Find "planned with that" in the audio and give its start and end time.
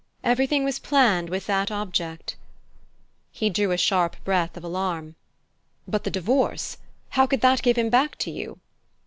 0.79-1.69